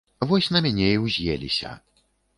[0.29, 1.75] Вось на мяне і ўз'еліся.